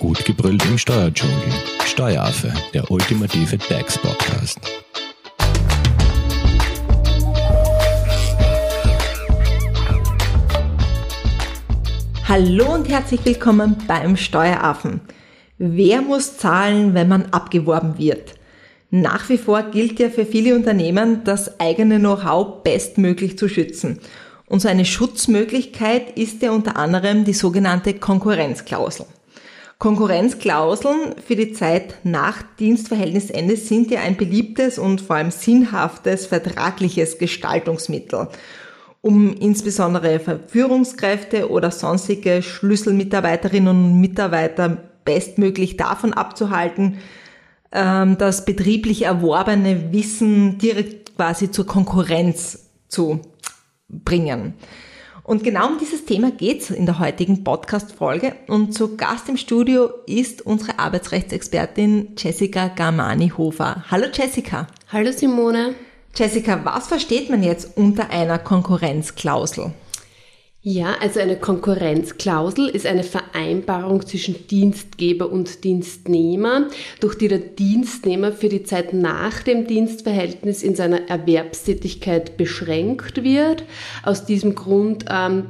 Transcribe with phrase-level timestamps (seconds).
[0.00, 1.36] Gut gebrüllt im Steuerdschungel.
[1.84, 4.58] Steueraffe, der ultimative DAX-Podcast.
[12.26, 15.02] Hallo und herzlich willkommen beim Steueraffen.
[15.58, 18.36] Wer muss zahlen, wenn man abgeworben wird?
[18.90, 24.00] Nach wie vor gilt ja für viele Unternehmen, das eigene Know-how bestmöglich zu schützen.
[24.46, 29.04] Und so eine Schutzmöglichkeit ist ja unter anderem die sogenannte Konkurrenzklausel.
[29.80, 37.16] Konkurrenzklauseln für die Zeit nach Dienstverhältnisende sind ja ein beliebtes und vor allem sinnhaftes vertragliches
[37.16, 38.28] Gestaltungsmittel,
[39.00, 46.98] um insbesondere Verführungskräfte oder sonstige Schlüsselmitarbeiterinnen und Mitarbeiter bestmöglich davon abzuhalten,
[47.72, 53.20] ähm, das betrieblich erworbene Wissen direkt quasi zur Konkurrenz zu
[53.88, 54.52] bringen.
[55.22, 58.34] Und genau um dieses Thema geht's in der heutigen Podcast-Folge.
[58.48, 63.84] Und zu Gast im Studio ist unsere Arbeitsrechtsexpertin Jessica Garmani-Hofer.
[63.90, 64.66] Hallo Jessica.
[64.92, 65.74] Hallo Simone.
[66.14, 69.72] Jessica, was versteht man jetzt unter einer Konkurrenzklausel?
[70.62, 76.68] Ja, also eine Konkurrenzklausel ist eine Vereinbarung zwischen Dienstgeber und Dienstnehmer,
[77.00, 83.64] durch die der Dienstnehmer für die Zeit nach dem Dienstverhältnis in seiner Erwerbstätigkeit beschränkt wird.
[84.02, 85.46] Aus diesem Grund ähm,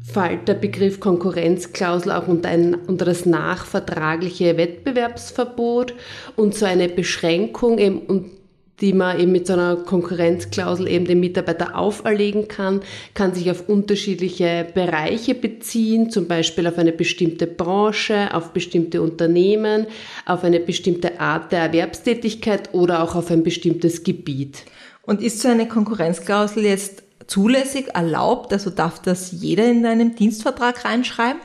[0.00, 5.92] fällt der Begriff Konkurrenzklausel auch unter, ein, unter das nachvertragliche Wettbewerbsverbot
[6.36, 8.41] und so eine Beschränkung eben und
[8.82, 12.82] die man eben mit so einer Konkurrenzklausel eben dem Mitarbeiter auferlegen kann,
[13.14, 19.86] kann sich auf unterschiedliche Bereiche beziehen, zum Beispiel auf eine bestimmte Branche, auf bestimmte Unternehmen,
[20.26, 24.64] auf eine bestimmte Art der Erwerbstätigkeit oder auch auf ein bestimmtes Gebiet.
[25.02, 28.52] Und ist so eine Konkurrenzklausel jetzt zulässig, erlaubt?
[28.52, 31.40] Also darf das jeder in einen Dienstvertrag reinschreiben?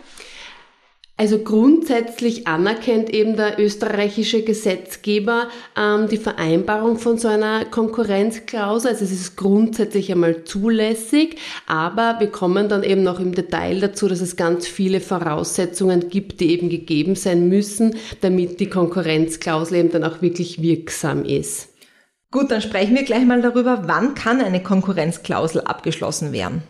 [1.19, 8.92] Also grundsätzlich anerkennt eben der österreichische Gesetzgeber ähm, die Vereinbarung von so einer Konkurrenzklausel.
[8.92, 14.08] Also es ist grundsätzlich einmal zulässig, aber wir kommen dann eben noch im Detail dazu,
[14.08, 19.92] dass es ganz viele Voraussetzungen gibt, die eben gegeben sein müssen, damit die Konkurrenzklausel eben
[19.92, 21.69] dann auch wirklich wirksam ist.
[22.30, 26.61] Gut, dann sprechen wir gleich mal darüber, wann kann eine Konkurrenzklausel abgeschlossen werden.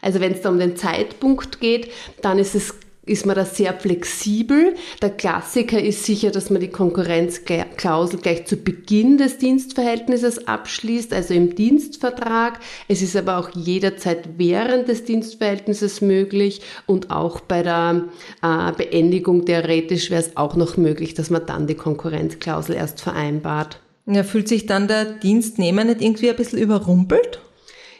[0.00, 1.90] Also wenn es da um den Zeitpunkt geht,
[2.22, 2.74] dann ist es
[3.06, 4.74] ist man da sehr flexibel.
[5.00, 11.32] Der Klassiker ist sicher, dass man die Konkurrenzklausel gleich zu Beginn des Dienstverhältnisses abschließt, also
[11.32, 12.58] im Dienstvertrag.
[12.88, 18.04] Es ist aber auch jederzeit während des Dienstverhältnisses möglich und auch bei der
[18.42, 23.80] äh, Beendigung theoretisch wäre es auch noch möglich, dass man dann die Konkurrenzklausel erst vereinbart.
[24.06, 27.40] Ja, fühlt sich dann der Dienstnehmer nicht irgendwie ein bisschen überrumpelt?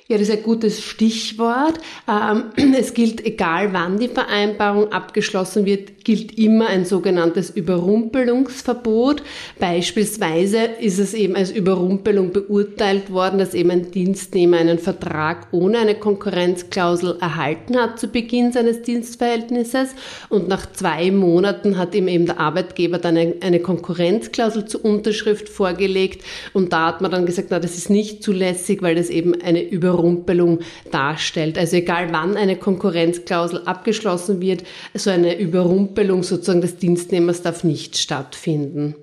[0.08, 1.80] Ja, das ist ein gutes Stichwort.
[2.08, 9.24] Ähm, es gilt, egal wann die Vereinbarung abgeschlossen wird, gilt immer ein sogenanntes Überrumpelungsverbot.
[9.58, 15.78] Beispielsweise ist es eben als Überrumpelung beurteilt worden, dass eben ein Dienstnehmer einen Vertrag ohne
[15.78, 19.96] eine Konkurrenzklausel erhalten hat zu Beginn seines Dienstverhältnisses
[20.28, 26.22] und nach zwei Monaten hat ihm eben der Arbeitgeber dann eine Konkurrenzklausel zur Unterschrift vorgelegt
[26.52, 29.68] und da hat man dann gesagt, na, das ist nicht zulässig, weil das eben eine
[29.68, 31.58] Überrumpelung Überrumpelung darstellt.
[31.58, 34.64] Also egal wann eine Konkurrenzklausel abgeschlossen wird,
[34.94, 38.94] so eine Überrumpelung sozusagen des Dienstnehmers darf nicht stattfinden.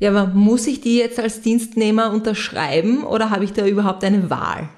[0.00, 4.30] Ja, aber muss ich die jetzt als Dienstnehmer unterschreiben oder habe ich da überhaupt eine
[4.30, 4.68] Wahl?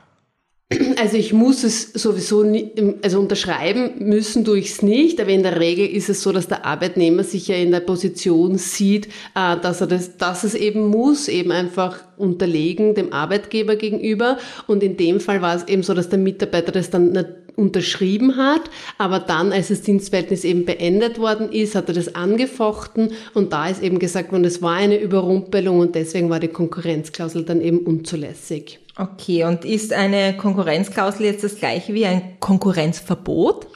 [0.98, 2.72] Also ich muss es sowieso nie,
[3.02, 6.48] also unterschreiben müssen tue ich es nicht, aber in der Regel ist es so, dass
[6.48, 10.88] der Arbeitnehmer sich ja in der Position sieht, äh, dass er das, dass es eben
[10.88, 14.38] muss, eben einfach unterlegen dem Arbeitgeber gegenüber.
[14.66, 18.36] Und in dem Fall war es eben so, dass der Mitarbeiter das dann nicht unterschrieben
[18.36, 18.62] hat,
[18.98, 23.68] aber dann, als das Dienstverhältnis eben beendet worden ist, hat er das angefochten und da
[23.68, 27.78] ist eben gesagt worden, es war eine Überrumpelung und deswegen war die Konkurrenzklausel dann eben
[27.78, 28.80] unzulässig.
[28.96, 33.66] Okay, und ist eine Konkurrenzklausel jetzt das gleiche wie ein Konkurrenzverbot?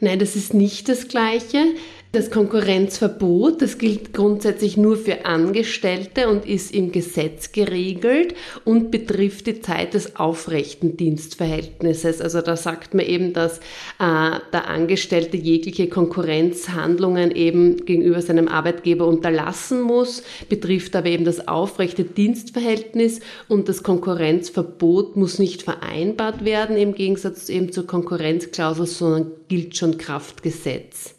[0.00, 1.64] Nein, das ist nicht das gleiche.
[2.10, 8.34] Das Konkurrenzverbot, das gilt grundsätzlich nur für Angestellte und ist im Gesetz geregelt
[8.64, 12.22] und betrifft die Zeit des aufrechten Dienstverhältnisses.
[12.22, 13.58] Also da sagt man eben, dass
[13.98, 21.46] äh, der Angestellte jegliche Konkurrenzhandlungen eben gegenüber seinem Arbeitgeber unterlassen muss, betrifft aber eben das
[21.46, 29.32] aufrechte Dienstverhältnis und das Konkurrenzverbot muss nicht vereinbart werden im Gegensatz eben zur Konkurrenzklausel, sondern
[29.48, 31.17] gilt schon Kraftgesetz.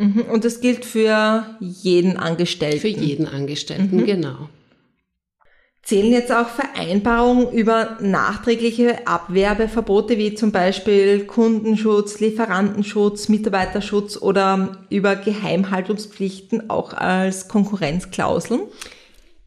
[0.00, 0.22] Mhm.
[0.32, 2.80] Und das gilt für jeden Angestellten?
[2.80, 4.06] Für jeden Angestellten, mhm.
[4.06, 4.48] genau.
[5.82, 15.16] Zählen jetzt auch Vereinbarungen über nachträgliche Abwerbeverbote wie zum Beispiel Kundenschutz, Lieferantenschutz, Mitarbeiterschutz oder über
[15.16, 18.60] Geheimhaltungspflichten auch als Konkurrenzklauseln?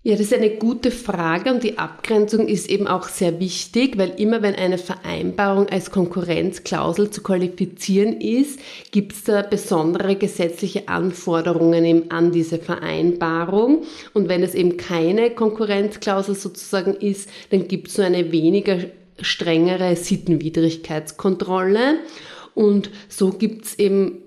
[0.05, 4.09] Ja, das ist eine gute Frage und die Abgrenzung ist eben auch sehr wichtig, weil
[4.17, 8.59] immer wenn eine Vereinbarung als Konkurrenzklausel zu qualifizieren ist,
[8.91, 13.83] gibt es da besondere gesetzliche Anforderungen eben an diese Vereinbarung.
[14.13, 18.79] Und wenn es eben keine Konkurrenzklausel sozusagen ist, dann gibt es so eine weniger
[19.21, 21.99] strengere Sittenwidrigkeitskontrolle.
[22.55, 24.22] Und so gibt es eben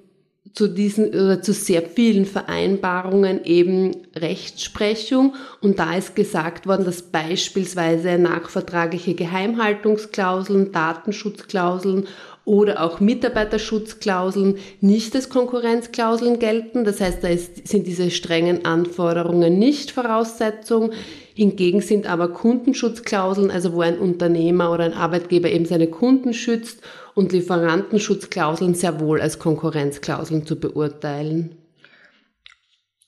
[0.56, 5.34] zu diesen oder zu sehr vielen Vereinbarungen eben Rechtsprechung.
[5.60, 12.08] Und da ist gesagt worden, dass beispielsweise nachvertragliche Geheimhaltungsklauseln, Datenschutzklauseln
[12.46, 16.84] oder auch Mitarbeiterschutzklauseln nicht als Konkurrenzklauseln gelten.
[16.84, 20.92] Das heißt, da ist, sind diese strengen Anforderungen nicht Voraussetzung.
[21.34, 26.82] Hingegen sind aber Kundenschutzklauseln, also wo ein Unternehmer oder ein Arbeitgeber eben seine Kunden schützt
[27.14, 31.56] und Lieferantenschutzklauseln sehr wohl als Konkurrenzklauseln zu beurteilen.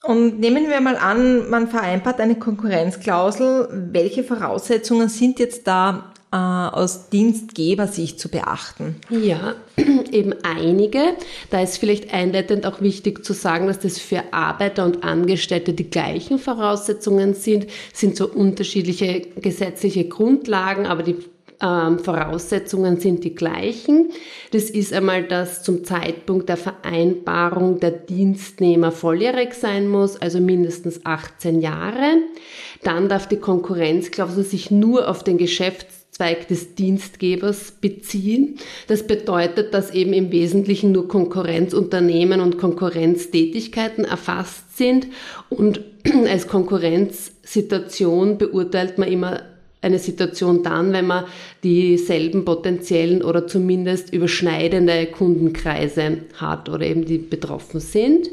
[0.03, 3.89] Und nehmen wir mal an, man vereinbart eine Konkurrenzklausel.
[3.93, 8.97] Welche Voraussetzungen sind jetzt da äh, aus Dienstgebersicht zu beachten?
[9.11, 9.55] Ja,
[10.13, 11.01] eben einige.
[11.51, 15.91] Da ist vielleicht einleitend auch wichtig zu sagen, dass das für Arbeiter und Angestellte die
[15.91, 21.17] gleichen Voraussetzungen sind, sind so unterschiedliche gesetzliche Grundlagen, aber die
[21.61, 24.11] ähm, Voraussetzungen sind die gleichen.
[24.53, 31.05] Das ist einmal, dass zum Zeitpunkt der Vereinbarung der Dienstnehmer volljährig sein muss, also mindestens
[31.05, 32.19] 18 Jahre.
[32.85, 35.37] Dann darf die Konkurrenzklausel sich nur auf den
[36.19, 38.57] Geschäftszweig des Dienstgebers beziehen.
[38.89, 45.07] Das bedeutet, dass eben im Wesentlichen nur Konkurrenzunternehmen und Konkurrenztätigkeiten erfasst sind
[45.49, 45.81] und
[46.29, 49.43] als Konkurrenzsituation beurteilt man immer
[49.81, 51.25] eine Situation dann, wenn man
[51.63, 58.29] dieselben potenziellen oder zumindest überschneidende Kundenkreise hat oder eben die betroffen sind.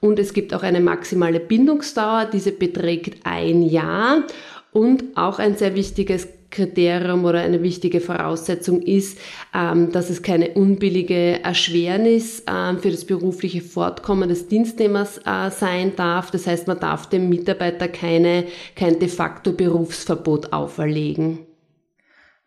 [0.00, 4.24] Und es gibt auch eine maximale Bindungsdauer, diese beträgt ein Jahr.
[4.72, 9.18] Und auch ein sehr wichtiges Kriterium oder eine wichtige Voraussetzung ist,
[9.54, 15.96] ähm, dass es keine unbillige Erschwernis ähm, für das berufliche Fortkommen des Dienstnehmers äh, sein
[15.96, 16.30] darf.
[16.30, 18.44] Das heißt, man darf dem Mitarbeiter keine,
[18.76, 21.40] kein de facto Berufsverbot auferlegen.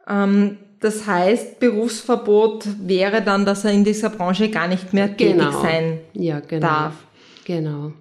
[0.07, 5.37] Ähm, das heißt, Berufsverbot wäre dann, dass er in dieser Branche gar nicht mehr tätig
[5.37, 5.61] genau.
[5.61, 6.67] sein ja, genau.
[6.67, 6.93] darf.
[7.45, 7.93] Genau.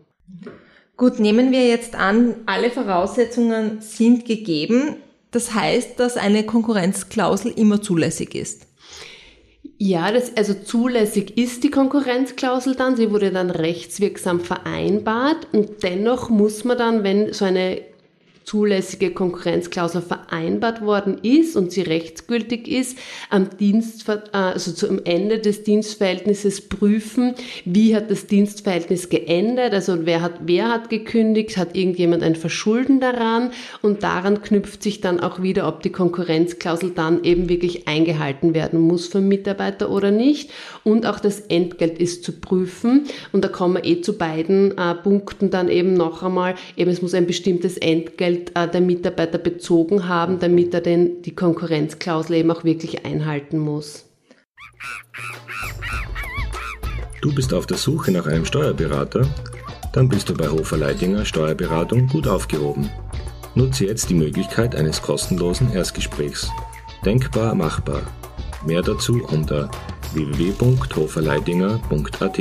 [0.96, 4.96] Gut, nehmen wir jetzt an, alle Voraussetzungen sind gegeben.
[5.32, 8.68] Das heißt, dass eine Konkurrenzklausel immer zulässig ist.
[9.76, 12.96] Ja, das, also zulässig ist die Konkurrenzklausel dann.
[12.96, 17.80] Sie wurde dann rechtswirksam vereinbart und dennoch muss man dann, wenn so eine
[18.44, 22.98] zulässige Konkurrenzklausel vereinbart worden ist und sie rechtsgültig ist,
[23.30, 30.20] am Dienst, also zum Ende des Dienstverhältnisses prüfen, wie hat das Dienstverhältnis geändert, also wer
[30.20, 33.50] hat, wer hat gekündigt, hat irgendjemand ein Verschulden daran
[33.80, 38.80] und daran knüpft sich dann auch wieder, ob die Konkurrenzklausel dann eben wirklich eingehalten werden
[38.80, 40.50] muss vom Mitarbeiter oder nicht.
[40.82, 44.94] Und auch das Entgelt ist zu prüfen und da kommen wir eh zu beiden äh,
[44.94, 49.38] Punkten dann eben noch einmal, eben es muss ein bestimmtes Entgelt Geld äh, der Mitarbeiter
[49.38, 54.06] bezogen haben, damit er denn die Konkurrenzklausel eben auch wirklich einhalten muss.
[57.22, 59.26] Du bist auf der Suche nach einem Steuerberater?
[59.92, 62.90] Dann bist du bei Hofer Leidinger Steuerberatung gut aufgehoben.
[63.54, 66.50] Nutze jetzt die Möglichkeit eines kostenlosen Erstgesprächs.
[67.04, 68.02] Denkbar machbar.
[68.66, 69.70] Mehr dazu unter
[70.12, 72.38] www.hoferleidinger.at.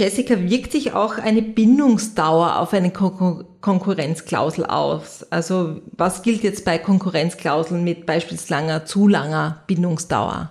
[0.00, 5.26] Jessica, wirkt sich auch eine Bindungsdauer auf eine Kon Konkurrenzklausel aus?
[5.28, 10.48] Also was gilt jetzt bei Konkurrenzklauseln mit beispielsweise langer, zu langer Bindungsdauer?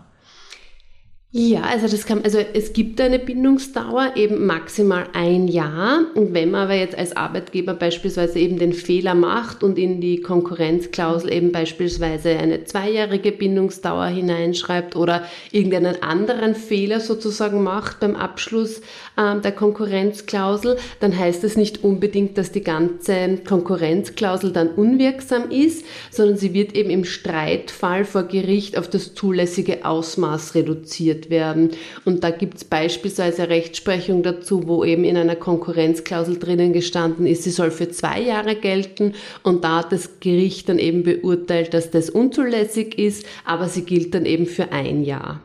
[1.31, 6.05] Ja, also das kann, also es gibt eine Bindungsdauer, eben maximal ein Jahr.
[6.15, 10.21] Und wenn man aber jetzt als Arbeitgeber beispielsweise eben den Fehler macht und in die
[10.21, 18.79] Konkurrenzklausel eben beispielsweise eine zweijährige Bindungsdauer hineinschreibt oder irgendeinen anderen Fehler sozusagen macht beim Abschluss
[19.15, 25.85] äh, der Konkurrenzklausel, dann heißt es nicht unbedingt, dass die ganze Konkurrenzklausel dann unwirksam ist,
[26.09, 31.71] sondern sie wird eben im Streitfall vor Gericht auf das zulässige Ausmaß reduziert diskutiert werden.
[32.05, 37.43] Und da gibt es beispielsweise Rechtsprechung dazu, wo eben in einer Konkurrenzklausel drinnen gestanden ist,
[37.43, 41.91] sie soll für zwei Jahre gelten und da hat das Gericht dann eben beurteilt, dass
[41.91, 45.41] das unzulässig ist, aber sie gilt dann eben für ein Jahr.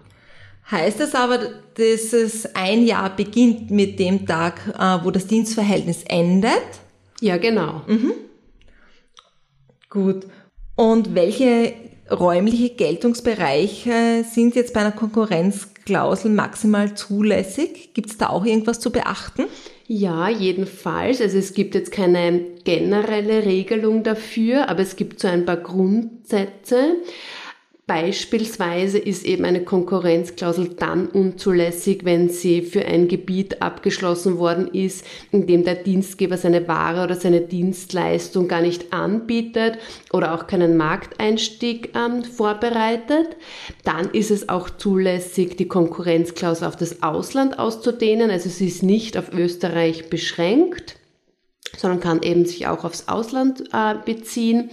[0.70, 1.38] Heißt das aber,
[1.74, 6.52] dass es ein Jahr beginnt mit dem Tag, äh, wo das Dienstverhältnis endet?
[7.20, 7.82] Ja, genau.
[7.86, 8.12] Mhm.
[9.90, 10.26] Gut.
[10.74, 11.74] Und welche
[12.10, 17.94] räumliche Geltungsbereiche sind jetzt bei einer Konkurrenzklausel maximal zulässig?
[17.94, 19.44] Gibt es da auch irgendwas zu beachten?
[19.86, 21.20] Ja, jedenfalls.
[21.20, 26.96] Also es gibt jetzt keine generelle Regelung dafür, aber es gibt so ein paar Grundsätze.
[27.86, 35.04] Beispielsweise ist eben eine Konkurrenzklausel dann unzulässig, wenn sie für ein Gebiet abgeschlossen worden ist,
[35.32, 39.76] in dem der Dienstgeber seine Ware oder seine Dienstleistung gar nicht anbietet
[40.14, 43.36] oder auch keinen Markteinstieg ähm, vorbereitet.
[43.84, 48.30] Dann ist es auch zulässig, die Konkurrenzklausel auf das Ausland auszudehnen.
[48.30, 50.96] Also sie ist nicht auf Österreich beschränkt,
[51.76, 54.70] sondern kann eben sich auch aufs Ausland äh, beziehen.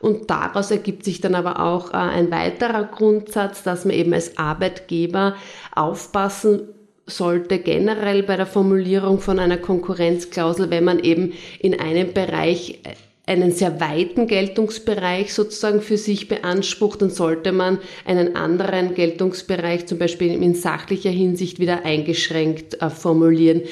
[0.00, 4.36] Und daraus ergibt sich dann aber auch äh, ein weiterer Grundsatz, dass man eben als
[4.38, 5.36] Arbeitgeber
[5.74, 6.68] aufpassen
[7.06, 12.94] sollte generell bei der Formulierung von einer Konkurrenzklausel, wenn man eben in einem Bereich äh,
[13.28, 19.98] einen sehr weiten Geltungsbereich sozusagen für sich beansprucht, dann sollte man einen anderen Geltungsbereich zum
[19.98, 23.62] Beispiel in sachlicher Hinsicht wieder eingeschränkt äh, formulieren.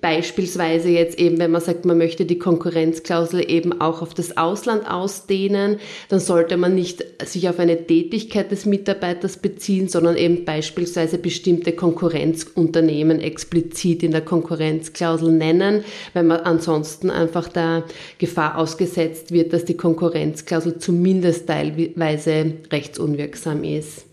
[0.00, 4.90] Beispielsweise jetzt eben, wenn man sagt, man möchte die Konkurrenzklausel eben auch auf das Ausland
[4.90, 5.78] ausdehnen,
[6.08, 11.70] dann sollte man nicht sich auf eine Tätigkeit des Mitarbeiters beziehen, sondern eben beispielsweise bestimmte
[11.70, 17.84] Konkurrenzunternehmen explizit in der Konkurrenzklausel nennen, weil man ansonsten einfach der
[18.18, 24.06] Gefahr ausgesetzt gesetzt wird, dass die Konkurrenzklausel zumindest teilweise rechtsunwirksam ist.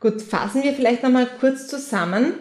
[0.00, 2.34] Gut, fassen wir vielleicht nochmal kurz zusammen.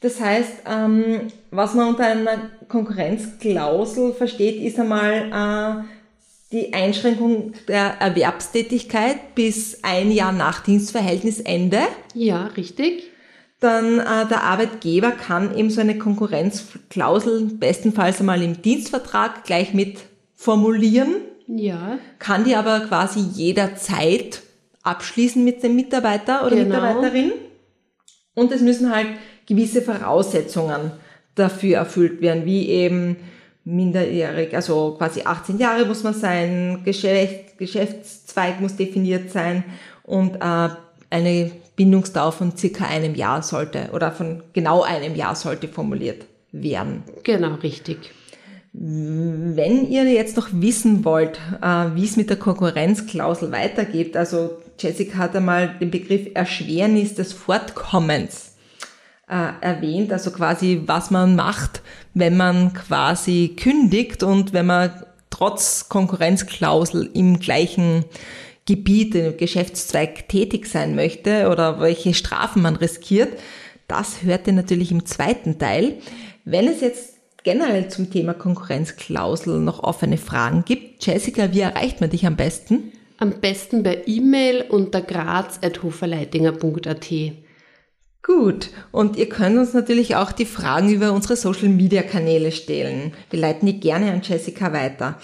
[0.00, 5.84] Das heißt, ähm, was man unter einer Konkurrenzklausel versteht, ist einmal äh,
[6.52, 11.80] die Einschränkung der Erwerbstätigkeit bis ein Jahr nach Dienstverhältnisende.
[12.14, 13.04] Ja, richtig.
[13.60, 19.98] Dann äh, der Arbeitgeber kann eben so eine Konkurrenzklausel bestenfalls einmal im Dienstvertrag gleich mit
[20.34, 21.16] formulieren.
[21.46, 21.98] Ja.
[22.18, 24.42] Kann die aber quasi jederzeit
[24.82, 26.76] abschließen mit dem Mitarbeiter oder genau.
[26.76, 27.32] Mitarbeiterin.
[28.34, 29.08] Und es müssen halt
[29.46, 30.92] gewisse Voraussetzungen
[31.34, 33.16] dafür erfüllt werden, wie eben
[33.64, 39.64] minderjährig, also quasi 18 Jahre muss man sein, Geschäft, Geschäftszweig muss definiert sein
[40.04, 40.68] und äh,
[41.10, 47.02] eine Bindungsdauer von circa einem Jahr sollte oder von genau einem Jahr sollte formuliert werden.
[47.24, 48.12] Genau, richtig.
[48.78, 55.16] Wenn ihr jetzt noch wissen wollt, äh, wie es mit der Konkurrenzklausel weitergeht, also Jessica
[55.16, 58.52] hat einmal den Begriff Erschwernis des Fortkommens
[59.30, 61.80] äh, erwähnt, also quasi was man macht,
[62.12, 64.92] wenn man quasi kündigt und wenn man
[65.30, 68.04] trotz Konkurrenzklausel im gleichen
[68.66, 73.38] Gebiet, im Geschäftszweig tätig sein möchte oder welche Strafen man riskiert.
[73.88, 75.94] Das hört ihr natürlich im zweiten Teil.
[76.44, 77.15] Wenn es jetzt
[77.46, 82.90] generell zum Thema Konkurrenzklausel noch offene Fragen gibt, Jessica, wie erreicht man dich am besten?
[83.18, 87.08] Am besten per E-Mail unter graz.hoferleitinger.at.
[88.24, 93.12] Gut, und ihr könnt uns natürlich auch die Fragen über unsere Social-Media-Kanäle stellen.
[93.30, 95.16] Wir leiten die gerne an Jessica weiter.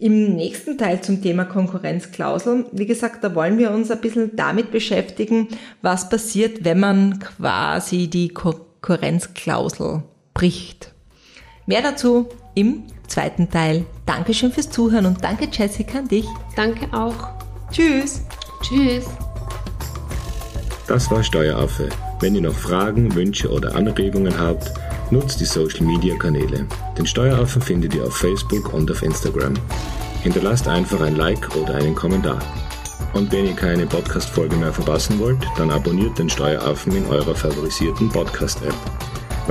[0.00, 4.72] Im nächsten Teil zum Thema Konkurrenzklausel, wie gesagt, da wollen wir uns ein bisschen damit
[4.72, 5.46] beschäftigen,
[5.80, 10.02] was passiert, wenn man quasi die Konkurrenzklausel
[10.34, 10.91] bricht.
[11.66, 13.84] Mehr dazu im zweiten Teil.
[14.06, 16.26] Dankeschön fürs Zuhören und danke Jessica an dich.
[16.56, 17.28] Danke auch.
[17.70, 18.22] Tschüss.
[18.62, 19.06] Tschüss.
[20.86, 21.88] Das war Steueraffe.
[22.20, 24.72] Wenn ihr noch Fragen, Wünsche oder Anregungen habt,
[25.10, 26.66] nutzt die Social Media Kanäle.
[26.98, 29.54] Den Steueraffen findet ihr auf Facebook und auf Instagram.
[30.22, 32.40] Hinterlasst einfach ein Like oder einen Kommentar.
[33.12, 38.08] Und wenn ihr keine Podcast-Folge mehr verpassen wollt, dann abonniert den Steueraffen in eurer favorisierten
[38.08, 38.74] Podcast-App.